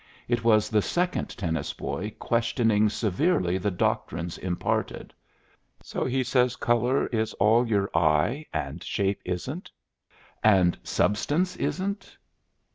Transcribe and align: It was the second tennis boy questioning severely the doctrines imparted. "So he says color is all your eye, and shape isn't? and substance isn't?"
It 0.27 0.43
was 0.43 0.67
the 0.67 0.81
second 0.81 1.37
tennis 1.37 1.73
boy 1.73 2.15
questioning 2.17 2.89
severely 2.89 3.59
the 3.59 3.69
doctrines 3.69 4.39
imparted. 4.39 5.13
"So 5.83 6.05
he 6.05 6.23
says 6.23 6.55
color 6.55 7.05
is 7.05 7.33
all 7.33 7.67
your 7.67 7.87
eye, 7.95 8.47
and 8.51 8.83
shape 8.83 9.21
isn't? 9.25 9.69
and 10.43 10.75
substance 10.83 11.55
isn't?" 11.55 12.17